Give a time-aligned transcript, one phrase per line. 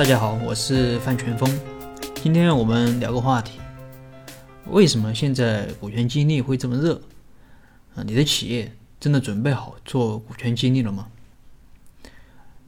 [0.00, 1.60] 大家好，我是范全峰。
[2.22, 3.60] 今天我们聊个话题：
[4.70, 6.94] 为什么现在股权激励会这么热？
[7.94, 11.08] 啊，你的企业真的准备好做股权激励了吗？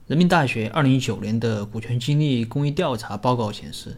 [0.06, 3.96] 人民大学二零一九年的股权激励公益调查报告显示，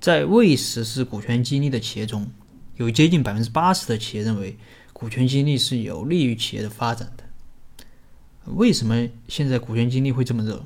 [0.00, 2.28] 在未实施股权激励的企业中，
[2.74, 4.58] 有接近百分之八十的企业认为
[4.92, 7.22] 股权激励是有利于企业的发展的。
[8.46, 10.64] 为什么现在股权激励会这么热？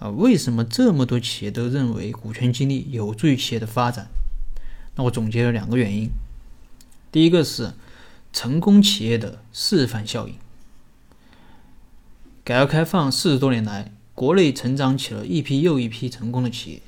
[0.00, 4.08] 啊，为什么这么多企业都认为股权激励有助于企业的发展？
[4.96, 6.10] 那我总结了两个原因。
[7.12, 7.74] 第一个是
[8.32, 10.34] 成功企业的示范效应。
[12.42, 16.82] 改革开放四十多年来，国内成长起了一批又一批成功的企业，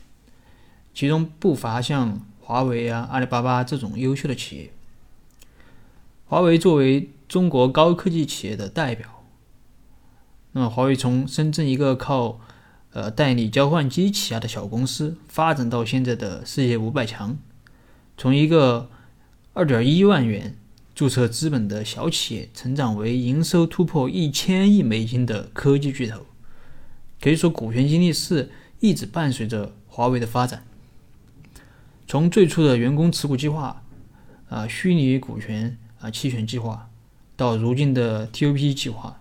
[0.95, 4.73] 其中不乏像华为啊、阿里巴巴这种优秀的企业。
[6.27, 9.23] 华为作为中国高科技企业的代表，
[10.53, 12.41] 那么华为从深圳一个靠
[12.93, 17.39] 呃，代理交换机起家的小公司，发展到现在的世界五百强，
[18.19, 18.91] 从一个
[19.55, 20.59] 二点一万元
[20.95, 26.27] 注册资本的小企业，成长为营收突破一千亿美金的科技巨头。
[27.19, 28.51] 可以说，股权激励是
[28.81, 30.63] 一直伴随着华为的发展。
[32.07, 33.83] 从最初的员工持股计划，
[34.51, 36.91] 啊，虚拟股权啊，期权计划，
[37.37, 39.19] 到如今的 TOP 计划，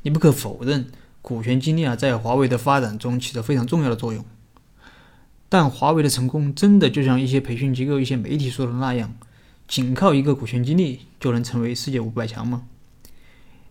[0.00, 0.90] 你不可否认。
[1.22, 4.24] 股权激励啊，在华为的发展中起着非常重要的作用。
[5.48, 9.14] 但华为的成功，真的就像一些培训机构、一些媒体说的那样，
[9.66, 12.66] 仅靠一个股权激励就能成为世界五百强吗？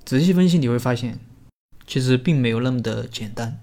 [0.03, 1.20] 仔细分析，你会发现，
[1.88, 3.59] 其实并没有那么的简单。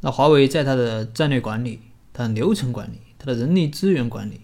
[0.00, 1.80] 那华为在它的战略管理、
[2.12, 4.40] 它的流程管理、它的人力资源管理、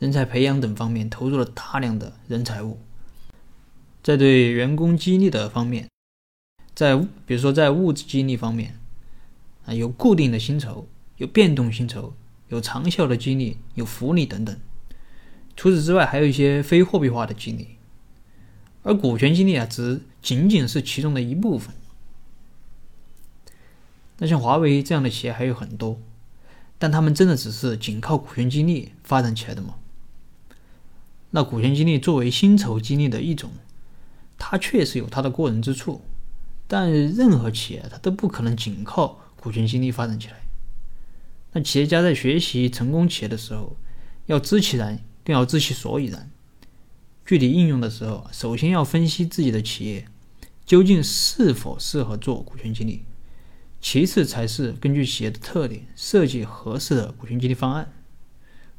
[0.00, 2.80] 人才培养等方面，投入了大量的人财物。
[4.02, 5.88] 在对员工激励的方面，
[6.78, 6.94] 在
[7.26, 8.78] 比如说，在物质激励方面，
[9.66, 12.14] 啊，有固定的薪酬，有变动薪酬，
[12.50, 14.56] 有长效的激励，有福利等等。
[15.56, 17.70] 除此之外，还有一些非货币化的激励，
[18.84, 21.74] 而股权激励啊，只仅仅是其中的一部分。
[24.18, 25.98] 那像华为这样的企业还有很多，
[26.78, 29.74] 但他们真的只是仅靠股权激励发展起来的吗？
[31.30, 33.50] 那股权激励作为薪酬激励的一种，
[34.38, 36.02] 它确实有它的过人之处。
[36.68, 40.34] 但任何企业它都不可能仅靠股权激励发展起来。
[41.52, 43.76] 那企业家在学习成功企业的时候，
[44.26, 46.30] 要知其然，更要知其所以然。
[47.24, 50.06] 具体应用的时候，首先要分析自己的企业
[50.66, 53.04] 究竟是否适合做股权激励，
[53.80, 57.90] 其次才是根据企业的特点设计合适的股权激励方案。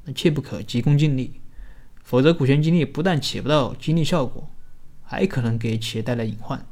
[0.06, 1.42] 那切不可急功近利，
[2.04, 4.50] 否则股权激励不但起不到激励效果，
[5.04, 6.64] 还可能给企业带来隐患。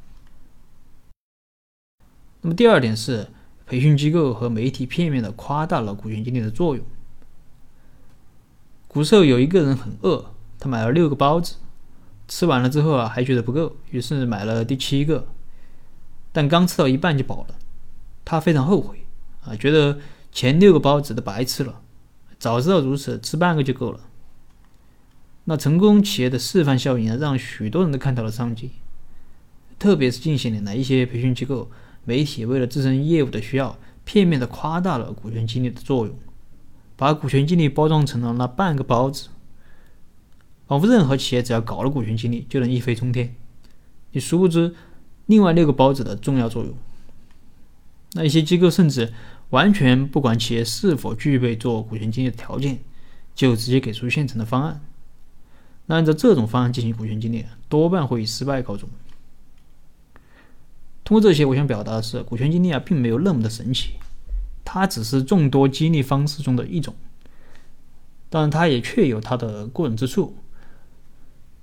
[2.41, 3.27] 那么第二点是，
[3.65, 6.85] 培训机构和媒体片面的夸大了股权激励的作用。
[8.87, 11.55] 古时候有一个人很饿，他买了六个包子，
[12.27, 15.27] 吃完了之后啊还觉得不够，于是买了第七个，
[16.31, 17.55] 但刚吃到一半就饱了，
[18.23, 19.05] 他非常后悔
[19.43, 19.99] 啊，觉得
[20.31, 21.81] 前六个包子都白吃了，
[22.39, 23.99] 早知道如此，吃半个就够了。
[25.45, 28.71] 那成功企业的示范效应啊，让许多人都看到了商机，
[29.77, 31.69] 特别是近些年来一些培训机构。
[32.07, 36.17] 媒体为了自身业务的需要，片面的夸大了股权激励的作用，
[36.95, 39.27] 把股权激励包装成了那半个包子，
[40.67, 43.35] 仿佛任何企业只要搞了股权激励就能一飞冲天。
[44.13, 44.73] 你殊不知
[45.25, 46.73] 另外六个包子的重要作用。
[48.13, 49.11] 那一些机构甚至
[49.49, 52.79] 完全不管企业是否具备做股权激励的条件，
[53.35, 54.79] 就直接给出现成的方案。
[55.87, 58.87] 那按照这种方案进行股权激励，多半会以失败告终。
[61.07, 63.91] 通过这些，我想表达的是，股权激励啊，并没有那么的神奇，
[64.65, 66.93] 它只是众多激励方式中的一种。
[68.29, 70.35] 当然，它也确有它的过人之处，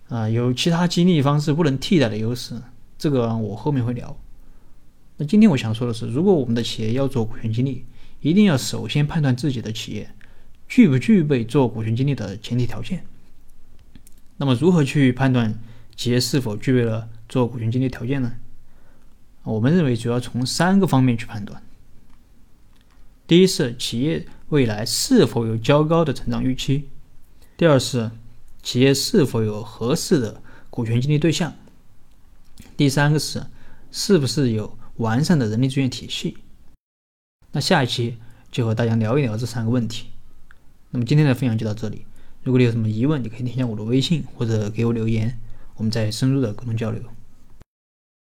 [0.08, 2.54] 啊，有其他激励方式不能替代的优势，
[2.96, 4.16] 这个我后面会聊。
[5.18, 7.84] 那今天我想说的是，如果我们的企业要做股权激励，
[8.22, 10.10] 一定要首先判断自己的企业
[10.66, 13.04] 具不具备做股权激励的前提条件。
[14.38, 15.58] 那么，如何去判断
[15.94, 18.36] 企业是否具备了做股权激励条件呢？
[19.44, 21.62] 我们认为主要从三个方面去判断：
[23.26, 26.84] 第一是企业未来是否有较高的成长预期；
[27.56, 28.10] 第二是
[28.62, 31.52] 企业是否有合适的股权激励对象；
[32.76, 33.44] 第三个是
[33.92, 36.38] 是不是有完善的人力资源体系。
[37.52, 38.16] 那下一期
[38.50, 40.06] 就和大家聊一聊这三个问题。
[40.90, 42.06] 那么今天的分享就到这里，
[42.42, 45.38] 如果你有什么疑问，你可以添加我的微信或者给我留言，
[45.76, 47.02] 我们再深入的沟通交流。